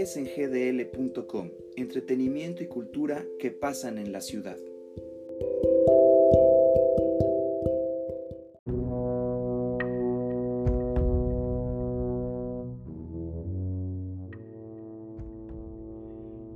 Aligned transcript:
es 0.00 0.16
en 0.16 0.26
gdl.com, 0.26 1.48
entretenimiento 1.76 2.62
y 2.62 2.68
cultura 2.68 3.24
que 3.40 3.50
pasan 3.50 3.98
en 3.98 4.12
la 4.12 4.20
ciudad. 4.20 4.56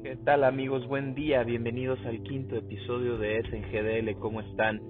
¿Qué 0.05 0.17
tal 0.25 0.45
amigos? 0.45 0.87
Buen 0.87 1.15
día, 1.17 1.43
bienvenidos 1.43 1.99
al 2.07 2.23
quinto 2.23 2.55
episodio 2.55 3.19
de 3.19 3.41
Es 3.41 3.53
en 3.53 3.63
GDL, 3.63 4.19
¿cómo 4.21 4.41
están? 4.41 4.81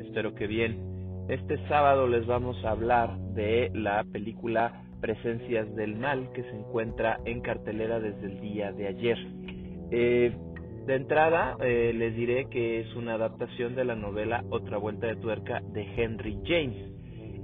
Espero 0.00 0.34
que 0.34 0.48
bien. 0.48 1.26
Este 1.28 1.56
sábado 1.68 2.08
les 2.08 2.26
vamos 2.26 2.56
a 2.64 2.70
hablar 2.70 3.16
de 3.34 3.70
la 3.72 4.02
película 4.02 4.89
Presencias 5.00 5.74
del 5.74 5.96
Mal 5.96 6.30
que 6.32 6.42
se 6.42 6.50
encuentra 6.50 7.20
en 7.24 7.40
cartelera 7.40 8.00
desde 8.00 8.26
el 8.26 8.40
día 8.40 8.72
de 8.72 8.86
ayer. 8.86 9.18
Eh, 9.90 10.36
de 10.86 10.94
entrada 10.94 11.56
eh, 11.60 11.92
les 11.94 12.14
diré 12.14 12.48
que 12.48 12.80
es 12.80 12.94
una 12.96 13.14
adaptación 13.14 13.74
de 13.74 13.84
la 13.84 13.94
novela 13.94 14.44
Otra 14.50 14.78
Vuelta 14.78 15.06
de 15.06 15.16
Tuerca 15.16 15.60
de 15.72 15.82
Henry 15.96 16.38
James. 16.44 16.92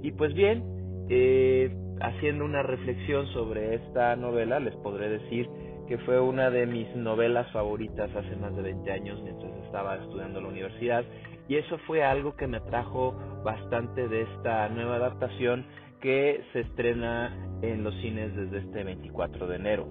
Y 0.01 0.11
pues 0.11 0.33
bien, 0.33 0.63
eh, 1.09 1.75
haciendo 2.01 2.45
una 2.45 2.63
reflexión 2.63 3.27
sobre 3.33 3.75
esta 3.75 4.15
novela, 4.15 4.59
les 4.59 4.75
podré 4.77 5.09
decir 5.09 5.47
que 5.87 5.97
fue 5.99 6.19
una 6.19 6.49
de 6.49 6.65
mis 6.65 6.93
novelas 6.95 7.49
favoritas 7.51 8.13
hace 8.15 8.35
más 8.35 8.55
de 8.55 8.61
20 8.61 8.91
años 8.91 9.21
mientras 9.23 9.53
estaba 9.65 9.95
estudiando 9.95 10.39
en 10.39 10.43
la 10.43 10.49
universidad 10.49 11.05
y 11.47 11.55
eso 11.55 11.77
fue 11.87 12.03
algo 12.03 12.35
que 12.35 12.47
me 12.47 12.57
atrajo 12.57 13.13
bastante 13.43 14.07
de 14.07 14.23
esta 14.23 14.67
nueva 14.69 14.97
adaptación 14.97 15.65
que 16.01 16.41
se 16.53 16.61
estrena 16.61 17.35
en 17.61 17.83
los 17.83 17.95
cines 18.01 18.35
desde 18.35 18.59
este 18.59 18.83
24 18.83 19.47
de 19.47 19.55
enero. 19.55 19.87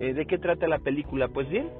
Eh, 0.00 0.12
¿De 0.12 0.26
qué 0.26 0.38
trata 0.38 0.68
la 0.68 0.78
película? 0.78 1.28
Pues 1.28 1.48
bien, 1.48 1.70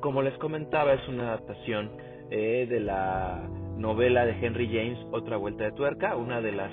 como 0.00 0.22
les 0.22 0.36
comentaba, 0.38 0.92
es 0.92 1.08
una 1.08 1.28
adaptación 1.28 1.90
eh, 2.30 2.66
de 2.68 2.80
la 2.80 3.48
novela 3.76 4.26
de 4.26 4.32
Henry 4.32 4.66
James, 4.66 4.98
Otra 5.12 5.36
Vuelta 5.36 5.64
de 5.64 5.72
Tuerca, 5.72 6.16
una 6.16 6.40
de 6.40 6.52
las 6.52 6.70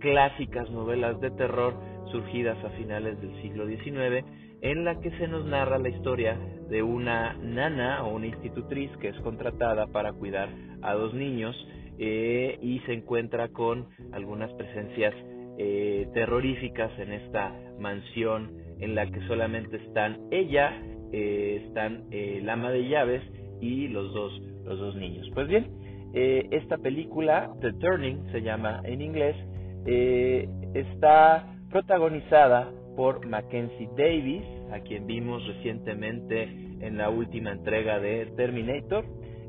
clásicas 0.00 0.70
novelas 0.70 1.20
de 1.20 1.30
terror 1.30 1.74
surgidas 2.10 2.62
a 2.64 2.70
finales 2.70 3.20
del 3.20 3.34
siglo 3.42 3.66
XIX, 3.66 4.24
en 4.60 4.84
la 4.84 5.00
que 5.00 5.10
se 5.18 5.28
nos 5.28 5.44
narra 5.46 5.78
la 5.78 5.88
historia 5.88 6.38
de 6.68 6.82
una 6.82 7.34
nana 7.34 8.04
o 8.04 8.14
una 8.14 8.26
institutriz 8.26 8.90
que 9.00 9.08
es 9.08 9.16
contratada 9.20 9.86
para 9.86 10.12
cuidar 10.12 10.48
a 10.82 10.94
dos 10.94 11.14
niños 11.14 11.56
eh, 11.98 12.58
y 12.60 12.80
se 12.80 12.92
encuentra 12.92 13.48
con 13.48 13.88
algunas 14.12 14.52
presencias 14.54 15.14
eh, 15.58 16.08
terroríficas 16.14 16.96
en 16.98 17.12
esta 17.12 17.54
mansión 17.78 18.56
en 18.80 18.94
la 18.94 19.10
que 19.10 19.20
solamente 19.26 19.76
están 19.76 20.18
ella, 20.30 20.80
eh, 21.12 21.64
están 21.66 22.04
el 22.10 22.48
ama 22.48 22.70
de 22.70 22.88
llaves 22.88 23.22
y 23.60 23.88
los 23.88 24.14
dos, 24.14 24.40
los 24.64 24.78
dos 24.78 24.96
niños. 24.96 25.28
Pues 25.34 25.48
bien, 25.48 25.66
esta 26.14 26.78
película, 26.78 27.52
The 27.60 27.72
Turning, 27.74 28.32
se 28.32 28.40
llama 28.40 28.80
en 28.84 29.02
inglés, 29.02 29.36
está 30.74 31.54
protagonizada 31.70 32.70
por 32.96 33.24
Mackenzie 33.26 33.88
Davis, 33.96 34.44
a 34.72 34.80
quien 34.80 35.06
vimos 35.06 35.46
recientemente 35.46 36.42
en 36.80 36.98
la 36.98 37.10
última 37.10 37.52
entrega 37.52 38.00
de 38.00 38.26
Terminator. 38.36 39.04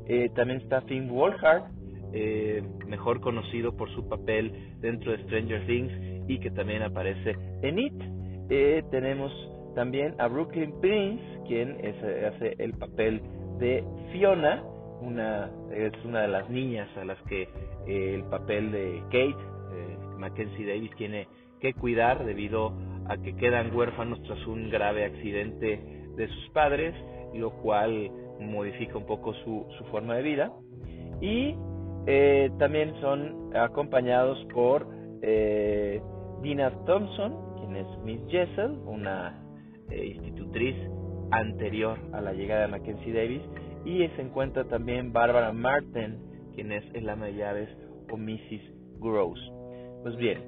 Eh, 0.06 0.30
también 0.34 0.60
está 0.60 0.82
Finn 0.82 1.08
Wolfhard, 1.08 1.64
eh, 2.12 2.62
mejor 2.86 3.20
conocido 3.20 3.76
por 3.76 3.90
su 3.94 4.08
papel 4.08 4.76
dentro 4.80 5.12
de 5.12 5.22
Stranger 5.24 5.66
Things 5.66 5.92
y 6.28 6.38
que 6.38 6.50
también 6.50 6.82
aparece 6.82 7.36
en 7.62 7.78
It. 7.78 7.94
Eh, 8.50 8.82
tenemos 8.90 9.32
también 9.74 10.14
a 10.18 10.26
Brooklyn 10.28 10.80
Prince, 10.80 11.22
quien 11.46 11.78
hace 12.26 12.54
el 12.58 12.72
papel 12.74 13.20
de 13.58 13.84
Fiona, 14.12 14.62
una, 15.00 15.50
es 15.72 15.92
una 16.04 16.22
de 16.22 16.28
las 16.28 16.50
niñas 16.50 16.88
a 16.96 17.04
las 17.04 17.18
que 17.22 17.48
el 17.86 18.24
papel 18.24 18.72
de 18.72 19.02
Kate, 19.04 19.36
Mackenzie 20.18 20.66
Davis, 20.66 20.90
tiene 20.96 21.28
que 21.60 21.74
cuidar 21.74 22.24
debido 22.24 22.72
a 23.08 23.16
que 23.18 23.34
quedan 23.36 23.74
huérfanos 23.74 24.22
tras 24.24 24.44
un 24.46 24.70
grave 24.70 25.04
accidente 25.04 25.80
de 26.16 26.28
sus 26.28 26.50
padres, 26.50 26.94
lo 27.34 27.50
cual 27.50 28.10
modifica 28.40 28.98
un 28.98 29.06
poco 29.06 29.34
su, 29.34 29.66
su 29.78 29.84
forma 29.86 30.16
de 30.16 30.22
vida. 30.22 30.52
Y 31.20 31.54
eh, 32.12 32.50
también 32.58 32.92
son 33.00 33.54
acompañados 33.54 34.44
por 34.52 34.88
eh, 35.22 36.02
Dina 36.42 36.70
Thompson, 36.84 37.36
quien 37.58 37.76
es 37.76 37.86
Miss 38.04 38.20
Jessel, 38.28 38.72
una 38.84 39.40
eh, 39.90 40.06
institutriz 40.06 40.74
anterior 41.30 41.96
a 42.12 42.20
la 42.20 42.32
llegada 42.32 42.62
de 42.62 42.68
Mackenzie 42.68 43.12
Davis, 43.12 43.42
y 43.84 44.08
se 44.16 44.22
encuentra 44.22 44.64
también 44.64 45.12
Barbara 45.12 45.52
Martin, 45.52 46.18
quien 46.54 46.72
es 46.72 46.82
el 46.94 47.08
ama 47.08 47.26
de 47.26 47.34
llaves 47.34 47.68
o 48.10 48.16
Mrs. 48.16 48.98
Gross. 48.98 49.40
Pues 50.02 50.16
bien, 50.16 50.38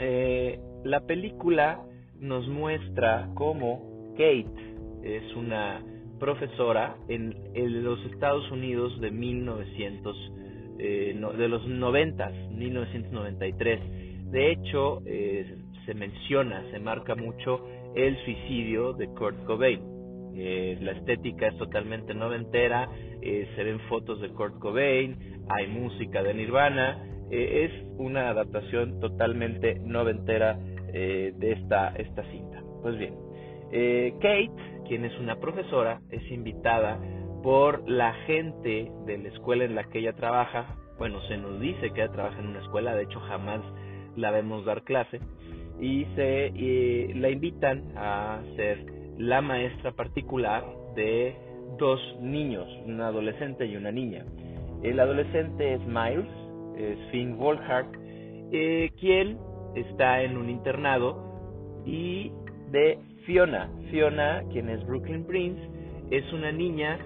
eh, 0.00 0.58
la 0.82 1.06
película 1.06 1.80
nos 2.18 2.48
muestra 2.48 3.28
cómo 3.34 4.12
Kate 4.16 4.46
es 5.04 5.36
una 5.36 5.80
profesora 6.18 6.96
en, 7.08 7.34
los 7.82 7.98
Estados 8.06 8.48
Unidos 8.52 9.00
de 9.00 9.10
1900, 9.10 10.32
eh, 10.78 11.18
de 11.38 11.48
los 11.48 11.66
90, 11.66 12.30
1993. 12.50 14.30
De 14.30 14.52
hecho, 14.52 15.02
eh, 15.06 15.56
se 15.86 15.94
menciona, 15.94 16.64
se 16.70 16.78
marca 16.78 17.14
mucho 17.14 17.66
el 17.94 18.16
suicidio 18.24 18.92
de 18.92 19.08
Kurt 19.08 19.44
Cobain. 19.44 19.80
Eh, 20.34 20.78
la 20.80 20.92
estética 20.92 21.48
es 21.48 21.58
totalmente 21.58 22.14
noventera, 22.14 22.88
se 23.20 23.62
ven 23.62 23.78
fotos 23.88 24.20
de 24.20 24.30
Kurt 24.30 24.58
Cobain, 24.58 25.16
hay 25.48 25.66
música 25.68 26.22
de 26.22 26.34
Nirvana, 26.34 27.06
es 27.30 27.70
una 27.98 28.30
adaptación 28.30 28.98
totalmente 28.98 29.78
noventera 29.78 30.58
de 30.92 31.52
esta, 31.52 31.94
esta 31.96 32.24
cinta. 32.30 32.62
Pues 32.82 32.98
bien, 32.98 33.14
Kate, 34.20 34.50
quien 34.88 35.04
es 35.04 35.16
una 35.18 35.36
profesora, 35.36 36.00
es 36.10 36.28
invitada 36.30 36.98
por 37.42 37.88
la 37.88 38.12
gente 38.26 38.90
de 39.06 39.18
la 39.18 39.28
escuela 39.28 39.64
en 39.64 39.74
la 39.74 39.84
que 39.84 39.98
ella 39.98 40.14
trabaja. 40.14 40.76
Bueno, 40.98 41.20
se 41.28 41.36
nos 41.36 41.60
dice 41.60 41.90
que 41.90 42.02
ella 42.02 42.12
trabaja 42.12 42.38
en 42.38 42.48
una 42.48 42.60
escuela, 42.60 42.94
de 42.94 43.04
hecho 43.04 43.20
jamás 43.20 43.60
la 44.16 44.30
vemos 44.30 44.64
dar 44.64 44.82
clase. 44.84 45.20
Y 45.80 46.06
se 46.14 47.12
la 47.16 47.30
invitan 47.30 47.92
a 47.96 48.40
ser 48.56 48.84
la 49.18 49.40
maestra 49.40 49.92
particular 49.92 50.64
de 50.94 51.34
dos 51.78 52.00
niños, 52.20 52.68
un 52.86 53.00
adolescente 53.00 53.66
y 53.66 53.76
una 53.76 53.90
niña. 53.90 54.24
El 54.82 55.00
adolescente 55.00 55.74
es 55.74 55.80
Miles, 55.86 56.28
es 56.76 56.98
Finn 57.10 57.36
Wolfhard, 57.38 57.86
eh, 58.52 58.90
quien 59.00 59.38
está 59.74 60.22
en 60.22 60.36
un 60.36 60.50
internado, 60.50 61.82
y 61.84 62.30
de 62.70 62.98
Fiona. 63.26 63.70
Fiona, 63.90 64.42
quien 64.50 64.68
es 64.68 64.84
Brooklyn 64.86 65.24
Prince, 65.24 65.60
es 66.10 66.30
una 66.32 66.52
niña 66.52 66.98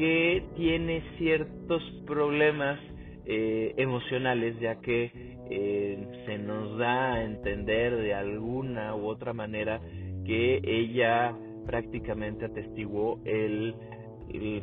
que 0.00 0.42
tiene 0.56 1.02
ciertos 1.18 1.82
problemas 2.06 2.80
eh, 3.26 3.74
emocionales, 3.76 4.58
ya 4.58 4.80
que 4.80 5.12
eh, 5.50 6.22
se 6.24 6.38
nos 6.38 6.78
da 6.78 7.12
a 7.12 7.24
entender 7.24 7.94
de 7.96 8.14
alguna 8.14 8.94
u 8.94 9.04
otra 9.04 9.34
manera 9.34 9.78
que 10.24 10.58
ella 10.64 11.36
prácticamente 11.66 12.46
atestiguó 12.46 13.20
el 13.26 13.74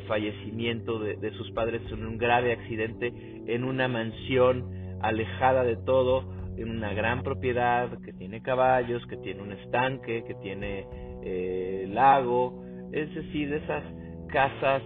fallecimiento 0.08 0.98
de, 0.98 1.14
de, 1.18 1.30
sus 1.34 1.52
padres 1.52 1.82
en 1.92 2.04
un 2.04 2.18
grave 2.18 2.50
accidente 2.50 3.12
en 3.46 3.62
una 3.62 3.86
mansión 3.86 4.64
alejada 5.02 5.62
de 5.62 5.76
todo, 5.76 6.24
en 6.56 6.68
una 6.68 6.92
gran 6.94 7.22
propiedad 7.22 7.96
que 8.00 8.12
tiene 8.12 8.42
caballos, 8.42 9.06
que 9.06 9.18
tiene 9.18 9.40
un 9.42 9.52
estanque, 9.52 10.24
que 10.26 10.34
tiene 10.34 10.84
eh, 11.22 11.86
lago, 11.92 12.60
es 12.90 13.14
decir, 13.14 13.50
de 13.50 13.58
esas 13.58 13.84
casas 14.32 14.82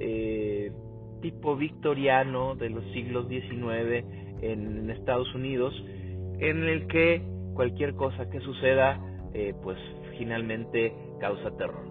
eh, 0.00 0.72
tipo 1.22 1.56
victoriano 1.56 2.54
de 2.54 2.70
los 2.70 2.84
siglos 2.92 3.28
XIX 3.28 4.04
en, 4.42 4.90
Estados 4.90 5.34
Unidos, 5.34 5.74
en 6.38 6.64
el 6.64 6.86
que 6.86 7.22
cualquier 7.54 7.94
cosa 7.94 8.28
que 8.30 8.40
suceda, 8.40 9.00
eh, 9.34 9.54
pues 9.62 9.78
finalmente 10.18 10.92
causa 11.20 11.56
terror. 11.56 11.84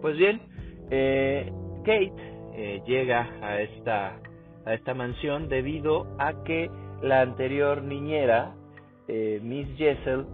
Pues 0.00 0.16
bien, 0.16 0.40
eh, 0.90 1.52
Kate 1.84 2.82
llega 2.86 3.30
a 3.40 3.62
esta, 3.62 4.20
a 4.66 4.74
esta 4.74 4.94
mansión 4.94 5.48
debido 5.48 6.06
a 6.18 6.42
que 6.44 6.70
la 7.02 7.22
anterior 7.22 7.82
niñera, 7.82 8.54
Miss 9.08 9.68
Jessel, 9.76 10.26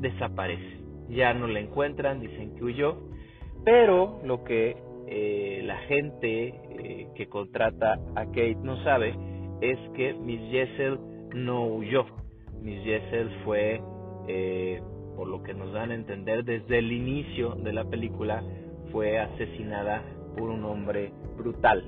desaparece. 0.00 0.78
Ya 1.08 1.32
no 1.34 1.46
la 1.46 1.60
encuentran, 1.60 2.20
dicen 2.20 2.54
que 2.54 2.64
huyó, 2.64 2.98
pero 3.64 4.20
lo 4.24 4.44
que 4.44 4.76
la 5.10 5.78
gente 5.88 7.08
que 7.14 7.26
contrata 7.28 7.98
a 8.14 8.26
Kate 8.26 8.58
no 8.62 8.82
sabe 8.84 9.14
es 9.60 9.78
que 9.94 10.14
Miss 10.14 10.40
Jessel 10.50 10.98
no 11.34 11.66
huyó. 11.66 12.04
Miss 12.62 12.82
Jessel 12.84 13.30
fue 13.44 13.80
por 15.18 15.26
lo 15.26 15.42
que 15.42 15.52
nos 15.52 15.72
dan 15.72 15.90
a 15.90 15.94
entender 15.96 16.44
desde 16.44 16.78
el 16.78 16.92
inicio 16.92 17.56
de 17.56 17.72
la 17.72 17.84
película, 17.84 18.40
fue 18.92 19.18
asesinada 19.18 20.04
por 20.36 20.48
un 20.48 20.64
hombre 20.64 21.10
brutal. 21.36 21.82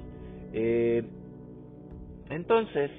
Eh, 0.52 1.04
entonces, 2.28 2.90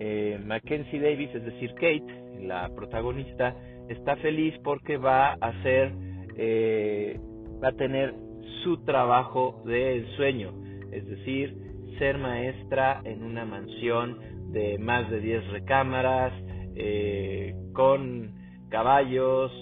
eh, 0.00 0.40
Mackenzie 0.44 0.98
Davis, 0.98 1.32
es 1.32 1.44
decir, 1.44 1.74
Kate, 1.74 2.40
la 2.40 2.68
protagonista, 2.74 3.54
está 3.88 4.16
feliz 4.16 4.52
porque 4.64 4.96
va 4.96 5.34
a 5.40 5.52
eh, 5.64 7.20
va 7.62 7.68
a 7.68 7.72
tener 7.72 8.14
su 8.62 8.84
trabajo 8.84 9.62
del 9.64 10.06
sueño, 10.16 10.52
es 10.92 11.06
decir, 11.06 11.56
ser 11.98 12.18
maestra 12.18 13.00
en 13.04 13.22
una 13.22 13.44
mansión 13.44 14.18
de 14.52 14.78
más 14.78 15.10
de 15.10 15.20
10 15.20 15.48
recámaras, 15.48 16.32
eh, 16.74 17.54
con 17.72 18.32
caballos, 18.68 19.52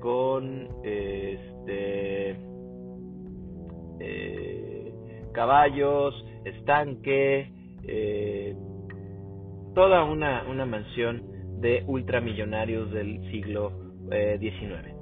con 0.00 0.68
este, 0.82 2.36
eh, 4.00 4.94
caballos, 5.32 6.14
estanque, 6.44 7.50
eh, 7.86 8.56
toda 9.74 10.04
una, 10.04 10.44
una 10.48 10.66
mansión 10.66 11.22
de 11.60 11.84
ultramillonarios 11.86 12.90
del 12.92 13.20
siglo 13.30 13.72
XIX. 14.10 14.94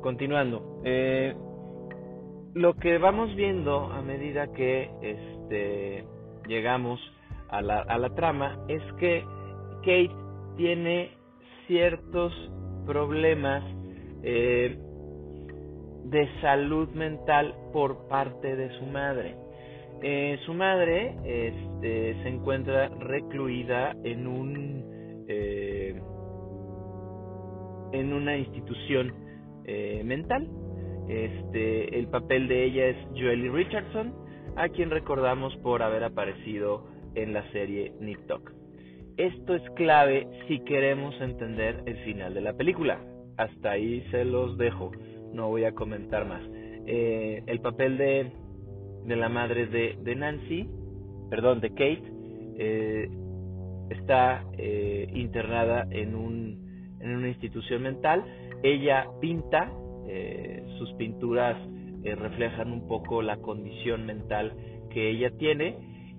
Continuando, 0.00 0.80
lo 2.54 2.74
que 2.74 2.98
vamos 2.98 3.34
viendo 3.36 3.84
a 3.92 4.02
medida 4.02 4.52
que 4.52 4.90
este, 5.02 6.04
llegamos 6.46 7.00
a 7.48 7.62
la, 7.62 7.80
a 7.80 7.98
la 7.98 8.14
trama 8.14 8.58
es 8.68 8.82
que 8.98 9.24
Kate 9.80 10.10
tiene 10.56 11.10
ciertos 11.66 12.32
problemas 12.86 13.62
eh, 14.22 14.78
de 16.04 16.28
salud 16.40 16.88
mental 16.90 17.54
por 17.72 18.08
parte 18.08 18.56
de 18.56 18.70
su 18.78 18.86
madre. 18.86 19.36
Eh, 20.02 20.38
su 20.46 20.54
madre 20.54 21.14
este, 21.24 22.22
se 22.22 22.28
encuentra 22.28 22.88
recluida 22.88 23.94
en 24.02 24.26
un 24.26 25.24
eh, 25.28 26.00
en 27.92 28.12
una 28.12 28.36
institución 28.36 29.12
eh, 29.64 30.02
mental. 30.04 30.48
Este, 31.10 31.98
el 31.98 32.08
papel 32.08 32.48
de 32.48 32.64
ella 32.64 32.86
es 32.86 32.96
Joely 33.16 33.48
Richardson, 33.48 34.14
a 34.56 34.68
quien 34.68 34.90
recordamos 34.90 35.56
por 35.58 35.82
haber 35.82 36.04
aparecido 36.04 36.86
en 37.14 37.32
la 37.32 37.50
serie 37.50 37.92
Nip 38.00 38.26
Tuck. 38.26 38.52
Esto 39.16 39.54
es 39.54 39.70
clave 39.70 40.26
si 40.46 40.60
queremos 40.60 41.20
entender 41.20 41.82
el 41.86 41.96
final 42.04 42.34
de 42.34 42.40
la 42.40 42.52
película. 42.54 43.00
Hasta 43.36 43.72
ahí 43.72 44.02
se 44.10 44.24
los 44.24 44.56
dejo, 44.56 44.92
no 45.32 45.48
voy 45.48 45.64
a 45.64 45.72
comentar 45.72 46.26
más. 46.26 46.42
el 46.86 47.60
papel 47.60 47.98
de 47.98 48.32
de 49.04 49.16
la 49.16 49.28
madre 49.28 49.66
de, 49.66 49.98
de 50.02 50.14
Nancy, 50.14 50.68
perdón, 51.30 51.60
de 51.60 51.70
Kate, 51.70 52.02
eh, 52.58 53.08
está 53.90 54.44
eh, 54.58 55.08
internada 55.14 55.86
en, 55.90 56.14
un, 56.14 56.96
en 57.00 57.16
una 57.16 57.28
institución 57.28 57.82
mental. 57.82 58.24
Ella 58.62 59.08
pinta, 59.20 59.72
eh, 60.10 60.64
sus 60.78 60.92
pinturas 60.94 61.56
reflejan 62.02 62.72
un 62.72 62.88
poco 62.88 63.20
la 63.20 63.36
condición 63.36 64.06
mental 64.06 64.54
que 64.88 65.10
ella 65.10 65.30
tiene 65.36 65.76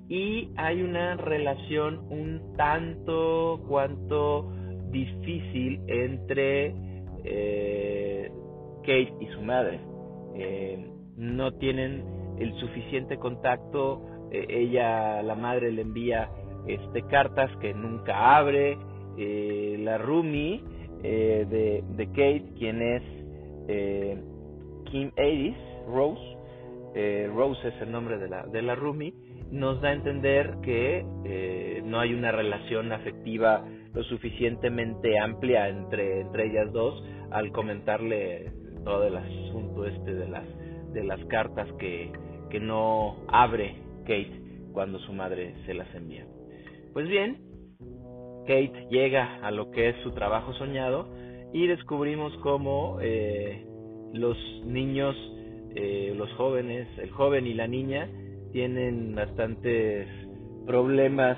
y 0.07 0.51
hay 0.55 0.83
una 0.83 1.15
relación 1.15 2.05
un 2.11 2.55
tanto 2.55 3.63
cuanto 3.67 4.51
difícil 4.91 5.81
entre 5.87 6.75
Kate 8.83 9.13
y 9.19 9.27
su 9.33 9.41
madre. 9.41 9.79
no 11.17 11.51
tienen 11.53 12.03
el 12.41 12.53
suficiente 12.59 13.17
contacto, 13.17 14.01
eh, 14.31 14.45
ella, 14.49 15.21
la 15.21 15.35
madre 15.35 15.71
le 15.71 15.83
envía 15.83 16.29
este, 16.67 17.03
cartas 17.03 17.49
que 17.57 17.73
nunca 17.73 18.37
abre, 18.37 18.77
eh, 19.17 19.77
la 19.79 19.97
Rumi 19.97 20.63
eh, 21.03 21.83
de, 21.95 22.05
Kate, 22.07 22.53
quien 22.57 22.81
es 22.81 23.03
Kim 24.85 25.11
Aris, 25.17 25.57
Rose, 25.87 26.37
Rose 27.33 27.67
es 27.67 27.81
el 27.81 27.91
nombre 27.91 28.17
de 28.17 28.29
la, 28.29 28.45
de 28.47 28.61
la 28.61 28.75
Rumi, 28.75 29.13
nos 29.51 29.81
da 29.81 29.89
a 29.89 29.93
entender 29.93 30.57
que 30.61 31.05
no 31.85 31.99
hay 31.99 32.13
una 32.13 32.31
relación 32.31 32.91
afectiva 32.91 33.65
lo 33.93 34.03
suficientemente 34.03 35.19
amplia 35.19 35.67
entre, 35.67 36.21
entre 36.21 36.47
ellas 36.47 36.71
dos 36.71 37.03
al 37.31 37.51
comentarle 37.51 38.51
todo 38.83 39.05
el 39.05 39.17
asunto 39.17 39.85
este 39.85 40.13
de 40.13 40.27
las 40.27 40.45
de 40.93 41.03
las 41.03 41.23
cartas 41.25 41.67
que, 41.79 42.11
que 42.49 42.59
no 42.59 43.15
abre 43.27 43.75
Kate 44.01 44.41
cuando 44.73 44.99
su 44.99 45.13
madre 45.13 45.55
se 45.65 45.73
las 45.73 45.93
envía. 45.95 46.25
Pues 46.93 47.07
bien, 47.07 47.39
Kate 48.41 48.87
llega 48.89 49.39
a 49.41 49.51
lo 49.51 49.71
que 49.71 49.89
es 49.89 49.95
su 50.03 50.11
trabajo 50.11 50.53
soñado 50.53 51.07
y 51.53 51.67
descubrimos 51.67 52.35
cómo 52.37 52.99
eh, 53.01 53.65
los 54.13 54.37
niños, 54.65 55.15
eh, 55.75 56.13
los 56.15 56.31
jóvenes, 56.33 56.87
el 56.97 57.11
joven 57.11 57.45
y 57.47 57.53
la 57.53 57.67
niña 57.67 58.09
tienen 58.51 59.15
bastantes 59.15 60.07
problemas 60.65 61.37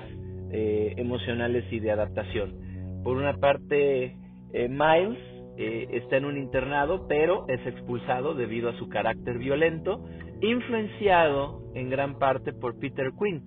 eh, 0.50 0.94
emocionales 0.96 1.64
y 1.72 1.80
de 1.80 1.90
adaptación. 1.90 3.02
Por 3.02 3.16
una 3.16 3.36
parte, 3.36 4.16
Miles 4.52 5.18
está 5.56 6.16
en 6.16 6.24
un 6.24 6.38
internado, 6.38 7.06
pero 7.08 7.46
es 7.48 7.64
expulsado 7.66 8.34
debido 8.34 8.70
a 8.70 8.78
su 8.78 8.88
carácter 8.88 9.38
violento 9.38 10.04
influenciado 10.40 11.62
en 11.74 11.90
gran 11.90 12.18
parte 12.18 12.52
por 12.52 12.78
Peter 12.78 13.10
Quint. 13.18 13.46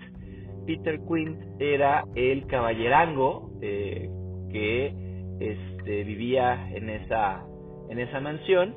Peter 0.65 0.99
Quint 1.07 1.39
era 1.59 2.05
el 2.15 2.45
caballerango 2.47 3.51
que 3.61 5.06
este, 5.39 6.03
vivía 6.03 6.69
en 6.73 6.89
esa, 6.89 7.45
en 7.89 7.99
esa 7.99 8.19
mansión 8.19 8.75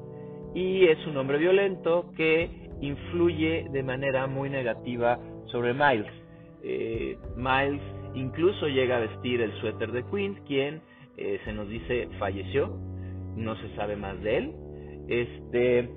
y 0.55 0.85
es 0.87 1.05
un 1.07 1.17
hombre 1.17 1.39
violento 1.39 2.13
que 2.17 2.51
influye 2.81 3.67
de 3.71 3.83
manera 3.83 4.27
muy 4.27 4.51
negativa 4.51 5.19
sobre 5.47 5.75
Miles. 5.75 6.13
Eh, 6.63 7.17
Miles 7.37 7.83
incluso 8.15 8.67
llega 8.69 8.97
a 8.97 9.01
vestir 9.01 9.41
el 9.41 9.53
suéter 9.61 9.93
de 9.93 10.05
Quint, 10.05 10.39
quien 10.47 10.83
eh, 11.17 11.41
se 11.45 11.53
nos 11.53 11.69
dice 11.69 12.09
falleció, 12.19 12.77
no 13.37 13.57
se 13.57 13.75
sabe 13.77 13.97
más 13.97 14.21
de 14.23 14.37
él. 14.37 14.55
Este, 15.09 15.91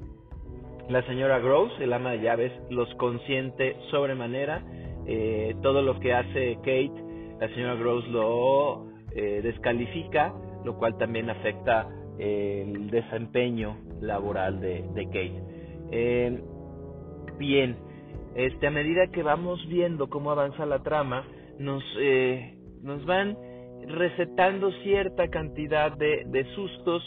la 0.89 1.01
señora 1.03 1.39
Gross, 1.39 1.71
el 1.79 1.93
ama 1.93 2.11
de 2.11 2.21
llaves, 2.21 2.51
los 2.69 2.93
consiente 2.95 3.75
sobremanera. 3.89 4.63
Eh, 5.05 5.55
todo 5.61 5.81
lo 5.81 5.99
que 5.99 6.13
hace 6.13 6.55
Kate, 6.57 6.93
la 7.39 7.47
señora 7.49 7.75
Gross 7.75 8.07
lo 8.09 8.85
eh, 9.15 9.41
descalifica, 9.43 10.33
lo 10.63 10.77
cual 10.77 10.98
también 10.98 11.29
afecta 11.29 11.88
el 12.17 12.89
desempeño 12.89 13.77
laboral 14.01 14.60
de, 14.60 15.05
Kate. 15.08 15.43
Eh, 15.91 16.41
bien, 17.38 17.77
este, 18.36 18.67
a 18.67 18.72
medida 18.72 19.08
que 19.08 19.24
vamos 19.24 19.65
viendo 19.67 20.10
cómo 20.10 20.32
avanza 20.32 20.65
la 20.65 20.79
trama, 20.79 21.25
nos, 21.60 21.84
nos 22.82 23.05
van 23.05 23.38
recetando 23.88 24.72
cierta 24.84 25.27
cantidad 25.27 25.96
de, 25.98 26.24
de 26.27 26.46
sustos 26.55 27.03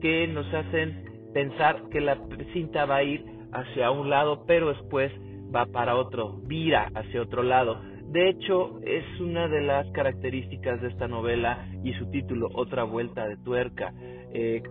que 0.00 0.26
nos 0.28 0.46
hacen 0.54 1.10
pensar 1.32 1.88
que 1.90 2.00
la 2.00 2.18
cinta 2.52 2.86
va 2.86 2.96
a 2.96 3.02
ir 3.02 3.24
hacia 3.52 3.90
un 3.90 4.10
lado, 4.10 4.44
pero 4.46 4.68
después 4.68 5.12
va 5.54 5.66
para 5.66 5.96
otro, 5.96 6.38
vira 6.44 6.90
hacia 6.94 7.22
otro 7.22 7.42
lado. 7.42 7.80
De 8.10 8.28
hecho, 8.28 8.80
es 8.82 9.20
una 9.20 9.46
de 9.46 9.60
las 9.60 9.86
características 9.92 10.80
de 10.82 10.88
esta 10.88 11.06
novela 11.06 11.64
y 11.84 11.92
su 11.92 12.10
título, 12.10 12.48
Otra 12.54 12.82
vuelta 12.82 13.28
de 13.28 13.36
tuerca. 13.36 13.94
Eh, 14.32 14.62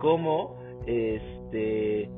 este, 0.86 2.10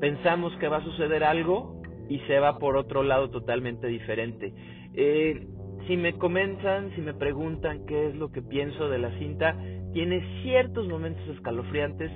pensamos 0.00 0.54
que 0.56 0.68
va 0.68 0.76
a 0.78 0.84
suceder 0.84 1.24
algo 1.24 1.80
y 2.10 2.18
se 2.26 2.38
va 2.40 2.58
por 2.58 2.76
otro 2.76 3.02
lado 3.02 3.30
totalmente 3.30 3.86
diferente. 3.86 4.52
Eh, 4.92 5.46
si 5.86 5.96
me 5.96 6.12
comentan, 6.18 6.94
si 6.94 7.00
me 7.00 7.14
preguntan 7.14 7.86
qué 7.86 8.08
es 8.08 8.14
lo 8.14 8.30
que 8.30 8.42
pienso 8.42 8.90
de 8.90 8.98
la 8.98 9.18
cinta, 9.18 9.56
tiene 9.94 10.42
ciertos 10.42 10.88
momentos 10.88 11.26
escalofriantes, 11.28 12.10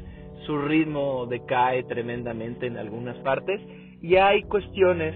su 0.45 0.59
ritmo 0.59 1.25
decae 1.25 1.85
tremendamente 1.85 2.67
en 2.67 2.77
algunas 2.77 3.17
partes 3.19 3.59
y 4.03 4.17
hay 4.17 4.43
cuestiones, 4.43 5.15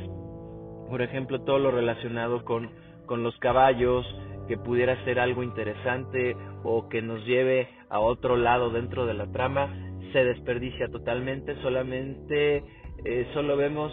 por 0.89 1.03
ejemplo, 1.03 1.43
todo 1.43 1.59
lo 1.59 1.71
relacionado 1.71 2.43
con, 2.45 2.71
con 3.07 3.23
los 3.23 3.37
caballos, 3.39 4.07
que 4.49 4.57
pudiera 4.59 5.03
ser 5.05 5.19
algo 5.19 5.43
interesante 5.43 6.37
o 6.63 6.89
que 6.89 7.03
nos 7.03 7.25
lleve 7.25 7.69
a 7.89 8.01
otro 8.01 8.37
lado 8.37 8.71
dentro 8.71 9.07
de 9.07 9.15
la 9.15 9.27
trama, 9.31 9.69
se 10.13 10.25
desperdicia 10.25 10.89
totalmente, 10.89 11.57
solamente 11.63 12.63
eh, 13.05 13.27
solo 13.35 13.57
vemos 13.57 13.93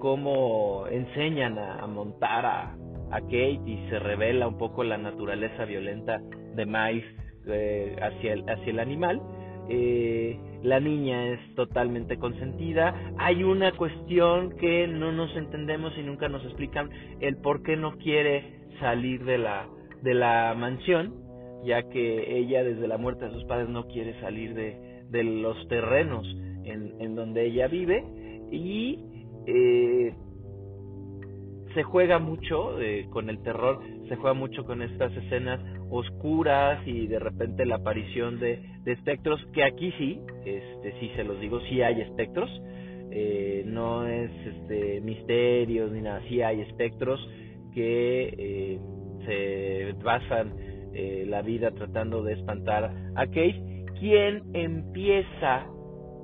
cómo 0.00 0.86
enseñan 0.90 1.58
a, 1.58 1.86
montar 1.86 2.44
a, 2.44 2.76
a, 3.10 3.20
Kate 3.20 3.60
y 3.64 3.86
se 3.88 3.98
revela 3.98 4.48
un 4.48 4.58
poco 4.58 4.82
la 4.82 4.98
naturaleza 4.98 5.64
violenta 5.64 6.20
de 6.54 6.66
Miles 6.66 7.04
eh, 7.46 7.96
hacia, 8.02 8.32
el, 8.32 8.48
hacia 8.48 8.70
el 8.70 8.80
animal. 8.80 9.22
Eh, 9.68 10.38
la 10.62 10.80
niña 10.80 11.28
es 11.28 11.54
totalmente 11.54 12.18
consentida. 12.18 12.94
Hay 13.18 13.42
una 13.42 13.72
cuestión 13.72 14.56
que 14.56 14.86
no 14.86 15.12
nos 15.12 15.34
entendemos 15.36 15.92
y 15.98 16.02
nunca 16.02 16.28
nos 16.28 16.44
explican 16.44 16.90
el 17.20 17.36
por 17.36 17.62
qué 17.62 17.76
no 17.76 17.98
quiere 17.98 18.60
salir 18.80 19.24
de 19.24 19.38
la, 19.38 19.66
de 20.02 20.14
la 20.14 20.54
mansión, 20.56 21.14
ya 21.64 21.88
que 21.88 22.38
ella 22.38 22.64
desde 22.64 22.88
la 22.88 22.98
muerte 22.98 23.26
de 23.26 23.32
sus 23.32 23.44
padres 23.44 23.68
no 23.68 23.86
quiere 23.86 24.18
salir 24.20 24.54
de, 24.54 25.04
de 25.10 25.24
los 25.24 25.68
terrenos 25.68 26.26
en, 26.64 26.94
en 27.00 27.14
donde 27.14 27.46
ella 27.46 27.68
vive 27.68 28.04
y 28.50 28.98
eh, 29.46 30.14
se 31.74 31.82
juega 31.82 32.18
mucho 32.18 32.80
eh, 32.80 33.06
con 33.10 33.30
el 33.30 33.42
terror, 33.42 33.80
se 34.08 34.16
juega 34.16 34.34
mucho 34.34 34.64
con 34.64 34.82
estas 34.82 35.12
escenas 35.16 35.60
oscuras 35.92 36.80
y 36.86 37.06
de 37.06 37.18
repente 37.18 37.66
la 37.66 37.76
aparición 37.76 38.40
de, 38.40 38.60
espectros, 38.86 39.40
que 39.52 39.62
aquí 39.62 39.92
sí, 39.98 40.20
este, 40.44 40.98
sí 40.98 41.10
se 41.14 41.22
los 41.22 41.38
digo, 41.40 41.60
sí 41.68 41.82
hay 41.82 42.00
espectros, 42.00 42.50
eh, 43.10 43.62
no 43.66 44.06
es 44.06 44.30
este, 44.46 45.00
misterios 45.02 45.92
ni 45.92 46.00
nada, 46.00 46.22
sí 46.28 46.40
hay 46.40 46.62
espectros 46.62 47.20
que 47.74 48.34
eh, 48.38 48.80
se 49.26 50.02
basan 50.02 50.54
eh, 50.94 51.26
la 51.28 51.42
vida 51.42 51.70
tratando 51.72 52.22
de 52.22 52.34
espantar 52.34 52.92
a 53.14 53.26
Kate, 53.26 53.84
quien 54.00 54.42
empieza 54.54 55.66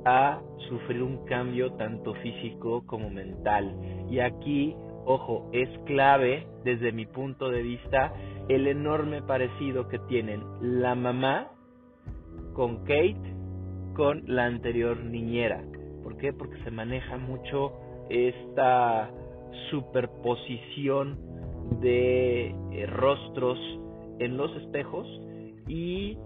a 0.05 0.41
sufrir 0.69 1.03
un 1.03 1.25
cambio 1.27 1.73
tanto 1.75 2.15
físico 2.15 2.85
como 2.87 3.11
mental. 3.11 3.75
Y 4.11 4.21
aquí 4.21 4.75
ojo, 5.09 5.49
es 5.53 5.69
clave 5.87 6.47
desde 6.65 6.93
mi 6.93 7.07
punto 7.07 7.49
de 7.49 7.63
vista 7.63 8.13
el 8.49 8.67
enorme 8.67 9.23
parecido 9.23 9.89
que 9.89 9.99
tienen 10.01 10.43
la 10.61 10.95
mamá 10.95 11.49
con 12.53 12.85
Kate 12.85 13.35
con 13.95 14.23
la 14.27 14.45
anterior 14.45 15.03
niñera. 15.03 15.65
¿Por 16.03 16.19
qué? 16.19 16.33
Porque 16.35 16.63
se 16.63 16.71
maneja 16.71 17.17
mucho 17.17 17.73
esta 18.11 19.11
superposición 19.71 21.19
de 21.81 22.49
eh, 22.73 22.87
rostros 22.87 23.59
en 24.19 24.37
los 24.37 24.55
espejos 24.57 25.07
y 25.67 26.19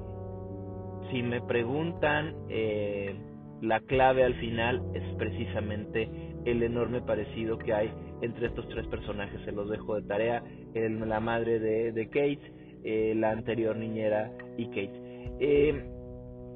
si 1.11 1.23
me 1.23 1.41
preguntan 1.41 2.35
eh, 2.49 3.15
la 3.61 3.79
clave 3.81 4.25
al 4.25 4.35
final 4.35 4.83
es 4.95 5.15
precisamente 5.17 6.11
el 6.45 6.65
enorme 6.65 7.01
parecido 7.01 7.59
que 7.59 7.73
hay 7.73 7.93
entre 8.23 8.47
estos 8.47 8.69
tres 8.69 8.87
personajes. 8.87 9.41
Se 9.45 9.52
los 9.52 9.69
dejo 9.69 9.97
de 9.97 10.02
tarea, 10.02 10.43
el, 10.75 10.99
la 11.09 11.21
madre 11.21 11.59
de, 11.59 12.07
Kate, 12.07 12.41
eh, 12.85 13.14
la 13.17 13.31
anterior 13.31 13.76
niñera 13.76 14.33
y 14.57 14.67
Kate. 14.67 14.93
Eh, 15.41 15.85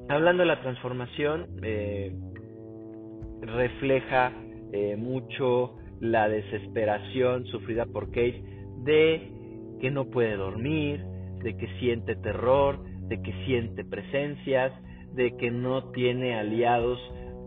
hablando 0.09 0.43
de 0.43 0.47
la 0.47 0.61
transformación, 0.63 1.47
eh, 1.63 2.13
refleja 3.43 4.33
eh, 4.73 4.97
mucho 4.97 5.77
la 6.01 6.29
desesperación 6.29 7.47
sufrida 7.47 7.87
por 7.87 8.09
Kate 8.09 8.43
de 8.85 9.33
que 9.81 9.91
no 9.91 10.07
puede 10.07 10.37
dormir, 10.37 11.05
de 11.43 11.57
que 11.57 11.69
siente 11.79 12.17
terror, 12.17 12.83
de 13.09 13.21
que 13.23 13.33
siente 13.45 13.85
presencias, 13.85 14.73
de 15.15 15.37
que 15.37 15.51
no 15.51 15.91
tiene 15.91 16.39
aliados 16.39 16.99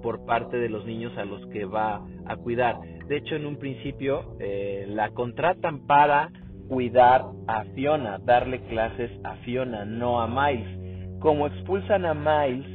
por 0.02 0.26
parte 0.26 0.58
de 0.58 0.70
los 0.70 0.86
niños 0.86 1.16
a 1.18 1.26
los 1.26 1.46
que 1.48 1.66
va 1.66 2.06
a 2.26 2.36
cuidar. 2.38 2.78
De 3.10 3.18
hecho, 3.18 3.36
en 3.36 3.48
un 3.48 3.58
principio 3.58 4.38
eh, 4.40 4.86
la 4.88 5.10
contratan 5.10 5.88
para 5.88 6.30
cuidar 6.68 7.26
a 7.48 7.64
Fiona, 7.74 8.20
darle 8.20 8.62
clases 8.68 9.10
a 9.24 9.36
Fiona, 9.38 9.84
no 9.84 10.22
a 10.22 10.28
Miles. 10.28 11.18
Como 11.20 11.48
expulsan 11.48 12.06
a 12.06 12.14
Miles 12.14 12.68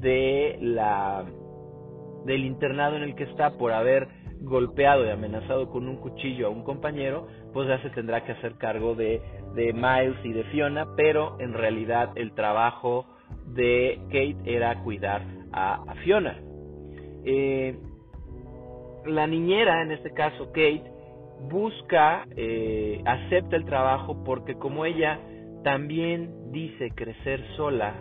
de 0.00 0.56
la 0.60 1.24
del 2.24 2.44
internado 2.44 2.96
en 2.96 3.02
el 3.02 3.16
que 3.16 3.24
está 3.24 3.58
por 3.58 3.72
haber 3.72 4.06
golpeado 4.42 5.04
y 5.04 5.10
amenazado 5.10 5.68
con 5.70 5.88
un 5.88 5.96
cuchillo 5.96 6.46
a 6.46 6.50
un 6.50 6.62
compañero, 6.62 7.26
pues 7.52 7.66
ya 7.66 7.82
se 7.82 7.90
tendrá 7.90 8.24
que 8.24 8.32
hacer 8.32 8.58
cargo 8.58 8.94
de, 8.94 9.20
Miles 9.56 10.16
y 10.22 10.32
de 10.32 10.44
Fiona, 10.44 10.86
pero 10.96 11.36
en 11.40 11.52
realidad 11.52 12.12
el 12.14 12.32
trabajo 12.34 13.06
de 13.46 13.98
Kate 14.04 14.36
era 14.44 14.80
cuidar 14.84 15.22
a, 15.50 15.82
a 15.82 15.94
Fiona. 16.04 16.40
Eh, 17.24 17.76
la 19.06 19.26
niñera, 19.26 19.82
en 19.82 19.92
este 19.92 20.12
caso 20.12 20.46
Kate, 20.46 20.84
busca, 21.48 22.26
eh, 22.36 23.00
acepta 23.04 23.56
el 23.56 23.64
trabajo 23.64 24.22
porque 24.24 24.54
como 24.54 24.84
ella 24.84 25.20
también 25.64 26.52
dice 26.52 26.90
crecer 26.94 27.42
sola, 27.56 27.94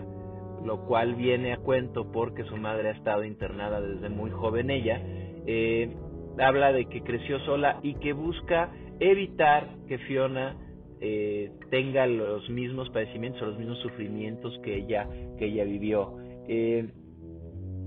lo 0.65 0.85
cual 0.85 1.15
viene 1.15 1.53
a 1.53 1.57
cuento 1.57 2.11
porque 2.11 2.43
su 2.43 2.57
madre 2.57 2.89
ha 2.89 2.91
estado 2.91 3.23
internada 3.23 3.79
desde 3.79 4.09
muy 4.09 4.31
joven 4.31 4.69
ella, 4.69 5.01
eh, 5.45 5.95
habla 6.37 6.71
de 6.73 6.85
que 6.85 7.01
creció 7.01 7.39
sola 7.39 7.79
y 7.81 7.95
que 7.95 8.13
busca 8.13 8.71
evitar 8.99 9.67
que 9.87 9.97
Fiona 9.99 10.55
eh, 11.01 11.51
tenga 11.69 12.05
los 12.07 12.49
mismos 12.49 12.89
padecimientos 12.89 13.41
o 13.41 13.45
los 13.45 13.57
mismos 13.57 13.79
sufrimientos 13.79 14.59
que 14.63 14.75
ella 14.75 15.07
que 15.37 15.45
ella 15.45 15.63
vivió. 15.63 16.17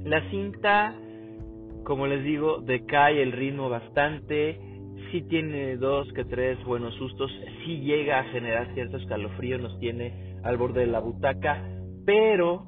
La 0.04 0.30
cinta 0.30 0.96
como 1.84 2.06
les 2.06 2.22
digo, 2.24 2.60
decae 2.60 3.22
el 3.22 3.32
ritmo 3.32 3.68
bastante, 3.68 4.58
sí 5.10 5.22
tiene 5.22 5.76
dos 5.76 6.12
que 6.12 6.24
tres 6.24 6.62
buenos 6.64 6.94
sustos, 6.94 7.30
sí 7.64 7.80
llega 7.80 8.20
a 8.20 8.24
generar 8.24 8.72
cierto 8.74 8.96
escalofrío, 8.96 9.58
nos 9.58 9.78
tiene 9.78 10.36
al 10.42 10.56
borde 10.56 10.80
de 10.80 10.86
la 10.86 11.00
butaca, 11.00 11.62
pero 12.04 12.66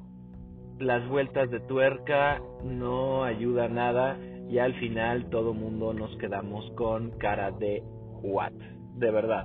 las 0.78 1.09
vueltas 1.09 1.50
de 1.50 1.61
tuerca 1.61 2.40
no 2.64 3.25
ayuda 3.25 3.68
nada 3.68 4.18
y 4.49 4.59
al 4.59 4.75
final 4.75 5.30
todo 5.30 5.54
mundo 5.54 5.94
nos 5.94 6.16
quedamos 6.18 6.71
con 6.73 7.11
cara 7.18 7.50
de 7.50 7.83
what, 8.23 8.52
de 8.97 9.11
verdad. 9.11 9.44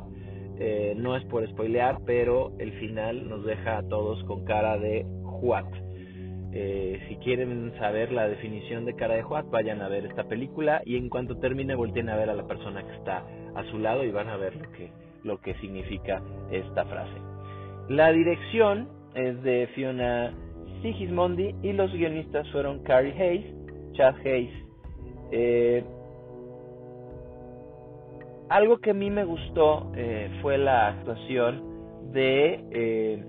Eh, 0.60 0.94
no 0.98 1.16
es 1.16 1.24
por 1.26 1.48
spoilear, 1.50 2.00
pero 2.06 2.52
el 2.60 2.74
final 2.80 3.30
nos 3.30 3.46
deja 3.46 3.78
a 3.78 3.88
todos 3.88 4.22
con 4.26 4.44
cara 4.44 4.78
de 4.78 5.06
what. 5.42 5.66
Eh, 6.52 7.00
si 7.08 7.18
quieren 7.18 7.74
saber 7.78 8.12
la 8.12 8.28
definición 8.28 8.86
de 8.86 8.96
cara 8.96 9.16
de 9.16 9.24
Juat, 9.24 9.50
vayan 9.50 9.82
a 9.82 9.88
ver 9.88 10.06
esta 10.06 10.24
película 10.24 10.82
y 10.84 10.98
en 10.98 11.10
cuanto 11.10 11.38
termine 11.38 11.76
volteen 11.76 12.10
a 12.10 12.16
ver 12.16 12.30
a 12.30 12.36
la 12.36 12.48
persona 12.48 12.84
que 12.84 12.96
está 12.96 13.24
a 13.56 13.64
su 13.70 13.78
lado 13.78 14.04
y 14.04 14.12
van 14.12 14.30
a 14.30 14.38
ver 14.38 14.56
lo 14.56 14.72
que, 14.72 14.92
lo 15.24 15.40
que 15.42 15.54
significa 15.56 16.22
esta 16.52 16.86
frase. 16.86 17.18
La 17.88 18.12
dirección 18.12 18.90
es 19.14 19.42
de 19.44 19.68
Fiona 19.76 20.34
Sigismondi 20.82 21.56
y 21.62 21.74
los 21.74 21.92
guionistas 21.92 22.50
fueron 22.52 22.84
Carrie 22.84 23.14
Hayes, 23.14 23.54
Chad 23.94 24.16
Hayes. 24.26 24.54
Eh, 25.32 25.84
algo 28.50 28.80
que 28.80 28.92
a 28.92 28.94
mí 28.94 29.12
me 29.12 29.24
gustó 29.24 29.92
eh, 29.96 30.30
fue 30.42 30.58
la 30.58 30.88
actuación 30.88 32.12
de 32.12 32.66
eh, 32.72 33.24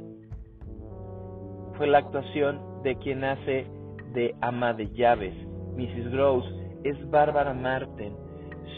fue 1.76 1.86
la 1.86 1.98
actuación 1.98 2.69
de 2.82 2.96
quien 2.96 3.24
hace 3.24 3.66
de 4.14 4.34
ama 4.40 4.72
de 4.74 4.90
llaves. 4.92 5.34
Mrs. 5.76 6.10
Gross 6.10 6.44
es 6.84 7.10
Bárbara 7.10 7.54
Marten. 7.54 8.14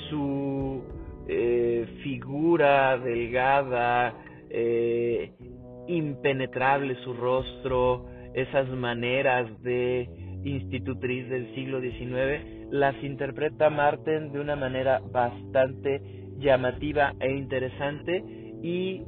Su 0.08 0.82
eh, 1.28 1.86
figura 2.02 2.98
delgada, 2.98 4.14
eh, 4.50 5.32
impenetrable 5.88 6.96
su 7.04 7.14
rostro, 7.14 8.06
esas 8.34 8.68
maneras 8.68 9.48
de 9.62 10.08
institutriz 10.44 11.28
del 11.28 11.54
siglo 11.54 11.80
XIX, 11.80 12.70
las 12.70 12.94
interpreta 13.02 13.70
Marten 13.70 14.32
de 14.32 14.40
una 14.40 14.56
manera 14.56 15.00
bastante 15.12 16.00
llamativa 16.38 17.14
e 17.20 17.30
interesante 17.30 18.24
y 18.62 19.02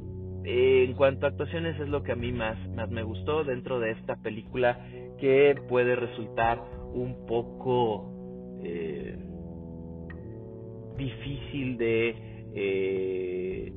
en 0.47 0.93
cuanto 0.93 1.25
a 1.25 1.29
actuaciones 1.29 1.79
es 1.79 1.89
lo 1.89 2.03
que 2.03 2.11
a 2.11 2.15
mí 2.15 2.31
más, 2.31 2.57
me 2.89 3.03
gustó 3.03 3.43
dentro 3.43 3.79
de 3.79 3.91
esta 3.91 4.15
película 4.17 4.79
que 5.19 5.55
puede 5.67 5.95
resultar 5.95 6.61
un 6.93 7.25
poco 7.25 8.59
eh, 8.63 9.17
difícil 10.97 11.77
de, 11.77 12.15
eh, 12.53 13.73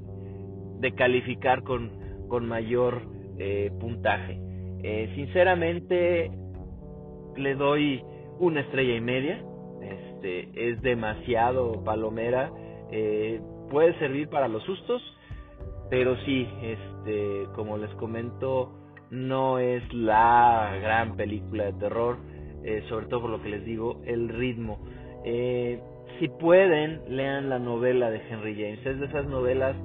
de 0.80 0.94
calificar 0.94 1.62
con, 1.62 1.90
con 2.28 2.46
mayor 2.46 3.02
eh, 3.38 3.70
puntaje. 3.80 4.38
sinceramente 5.14 6.30
le 7.37 7.54
doy 7.54 8.02
una 8.40 8.60
estrella 8.60 8.94
y 8.94 9.00
media. 9.00 9.42
Este 9.80 10.70
es 10.70 10.82
demasiado 10.82 11.82
palomera. 11.82 12.50
puede 13.70 13.98
servir 13.98 14.28
para 14.28 14.48
los 14.48 14.62
sustos, 14.64 15.02
pero 15.90 16.16
sí, 16.25 16.49
este, 16.62 17.47
como 17.54 17.76
les 17.78 17.90
comento, 17.95 18.73
no 19.11 19.59
es 19.59 19.83
la 19.92 20.78
gran 20.83 21.16
película 21.16 21.64
de 21.64 21.73
terror, 21.75 22.18
eh, 22.64 22.85
sobre 22.88 23.07
todo 23.07 23.23
por 23.23 23.30
lo 23.30 23.42
que 23.42 23.49
les 23.49 23.64
digo, 23.64 24.02
el 24.04 24.28
ritmo. 24.28 24.78
Eh, 25.25 25.80
si 26.18 26.28
pueden, 26.28 27.00
lean 27.09 27.49
la 27.49 27.59
novela 27.59 28.11
de 28.11 28.21
Henry 28.28 28.54
James. 28.54 28.85
Es 28.85 28.99
de 28.99 29.07
esas 29.07 29.26
novelas 29.26 29.76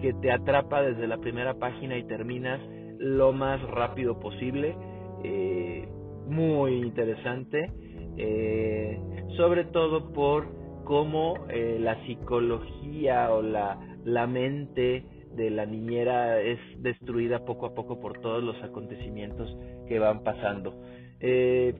que 0.00 0.12
te 0.14 0.32
atrapa 0.32 0.82
desde 0.82 1.06
la 1.06 1.18
primera 1.18 1.54
página 1.54 1.96
y 1.98 2.04
terminas 2.04 2.60
lo 2.98 3.32
más 3.32 3.60
rápido 3.62 4.18
posible. 4.18 4.74
Eh, 5.22 5.88
muy 6.26 6.74
interesante, 6.74 7.70
eh, 8.16 8.98
sobre 9.36 9.64
todo 9.64 10.12
por 10.12 10.46
cómo 10.84 11.34
eh, 11.48 11.78
la 11.80 12.02
psicología 12.06 13.32
o 13.32 13.42
la, 13.42 13.78
la 14.04 14.26
mente 14.26 15.04
de 15.36 15.50
la 15.50 15.66
niñera 15.66 16.40
es 16.40 16.58
destruida 16.78 17.44
poco 17.44 17.66
a 17.66 17.74
poco 17.74 18.00
por 18.00 18.20
todos 18.20 18.42
los 18.42 18.60
acontecimientos 18.62 19.56
que 19.88 19.98
van 19.98 20.22
pasando. 20.22 20.80
Eh, 21.20 21.74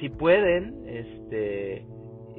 si 0.00 0.08
pueden, 0.08 0.84
este, 0.86 1.86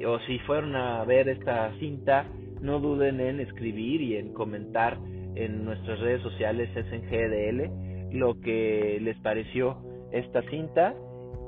o 0.06 0.18
si 0.26 0.38
fueron 0.40 0.76
a 0.76 1.04
ver 1.04 1.28
esta 1.28 1.72
cinta, 1.78 2.26
no 2.60 2.80
duden 2.80 3.20
en 3.20 3.40
escribir 3.40 4.00
y 4.00 4.16
en 4.16 4.32
comentar 4.32 4.98
en 5.34 5.64
nuestras 5.64 6.00
redes 6.00 6.22
sociales 6.22 6.68
es 6.76 6.86
en 6.92 7.02
GDL 7.02 8.18
lo 8.18 8.40
que 8.40 8.98
les 9.00 9.18
pareció 9.18 9.76
esta 10.12 10.42
cinta 10.48 10.94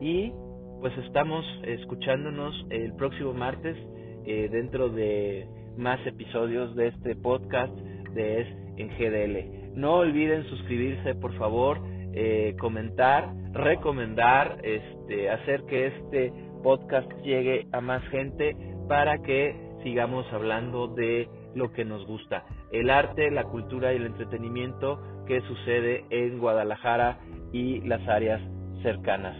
y 0.01 0.33
pues 0.81 0.97
estamos 0.99 1.45
escuchándonos 1.65 2.55
el 2.71 2.93
próximo 2.95 3.33
martes 3.33 3.77
eh, 4.27 4.49
dentro 4.51 4.89
de 4.89 5.47
más 5.77 6.05
episodios 6.07 6.75
de 6.75 6.89
este 6.89 7.15
podcast 7.15 7.73
Es 8.19 8.47
en 8.77 8.89
GDL. 8.89 9.75
No 9.75 9.97
olviden 9.97 10.45
suscribirse 10.45 11.15
por 11.15 11.35
favor, 11.35 11.81
eh, 12.13 12.57
comentar, 12.59 13.33
recomendar, 13.53 14.59
este, 14.63 15.31
hacer 15.31 15.65
que 15.65 15.87
este 15.87 16.33
podcast 16.63 17.11
llegue 17.23 17.67
a 17.73 17.81
más 17.81 18.03
gente 18.09 18.57
para 18.89 19.19
que 19.19 19.55
sigamos 19.83 20.27
hablando 20.33 20.89
de 20.89 21.29
lo 21.55 21.73
que 21.73 21.85
nos 21.85 22.07
gusta, 22.07 22.45
el 22.73 22.91
arte, 22.91 23.31
la 23.31 23.45
cultura 23.45 23.93
y 23.93 23.97
el 23.97 24.07
entretenimiento 24.07 25.01
que 25.27 25.41
sucede 25.43 26.05
en 26.11 26.39
Guadalajara 26.39 27.19
y 27.53 27.81
las 27.83 28.07
áreas 28.09 28.41
cercanas. 28.83 29.37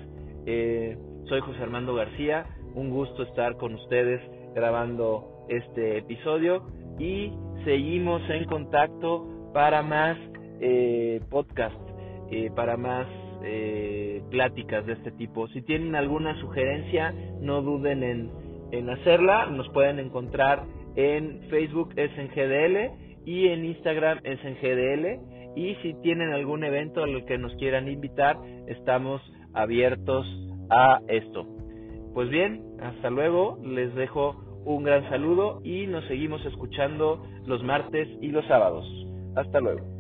Eh, 0.47 0.97
soy 1.29 1.41
José 1.41 1.63
Armando 1.63 1.95
García, 1.95 2.47
un 2.75 2.91
gusto 2.91 3.23
estar 3.23 3.57
con 3.57 3.75
ustedes 3.75 4.21
grabando 4.55 5.47
este 5.49 5.99
episodio 5.99 6.63
y 6.99 7.33
seguimos 7.65 8.23
en 8.31 8.45
contacto 8.45 9.51
para 9.53 9.83
más 9.83 10.17
eh, 10.61 11.21
podcast, 11.31 11.77
eh, 12.31 12.51
para 12.55 12.77
más 12.77 13.07
eh, 13.43 14.23
pláticas 14.31 14.87
de 14.87 14.95
este 14.95 15.13
tipo. 15.13 15.49
Si 15.49 15.63
tienen 15.63 15.95
alguna 15.95 16.39
sugerencia, 16.41 17.15
no 17.41 17.63
duden 17.63 18.03
en, 18.03 18.31
en 18.73 18.91
hacerla. 18.91 19.47
Nos 19.47 19.69
pueden 19.71 19.99
encontrar 19.99 20.65
en 20.97 21.43
Facebook 21.51 21.93
es 21.97 22.11
en 22.17 22.29
GDL 22.29 23.27
y 23.27 23.49
en 23.49 23.65
Instagram 23.65 24.21
es 24.25 24.39
en 24.45 24.55
GDL. 24.55 25.57
Y 25.57 25.75
si 25.77 25.95
tienen 26.03 26.33
algún 26.33 26.65
evento 26.65 27.03
al 27.03 27.25
que 27.25 27.39
nos 27.39 27.55
quieran 27.57 27.89
invitar, 27.89 28.37
estamos 28.67 29.23
abiertos 29.55 30.27
a 30.71 31.01
esto. 31.09 31.47
Pues 32.15 32.31
bien, 32.31 32.63
hasta 32.81 33.11
luego, 33.11 33.59
les 33.63 33.95
dejo 33.95 34.46
un 34.67 34.83
gran 34.83 35.09
saludo 35.09 35.61
y 35.65 35.87
nos 35.87 36.05
seguimos 36.09 36.45
escuchando 36.45 37.25
los 37.47 37.63
martes 37.63 38.09
y 38.21 38.29
los 38.29 38.45
sábados. 38.47 38.85
Hasta 39.37 39.61
luego. 39.61 39.97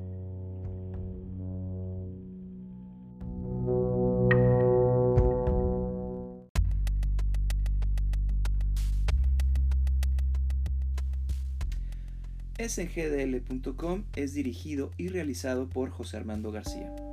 SGDL.com 12.58 14.04
es 14.16 14.35
dirigido 14.35 14.90
y 14.96 15.08
realizado 15.08 15.68
por 15.68 15.90
José 15.90 16.16
Armando 16.16 16.50
García. 16.50 17.05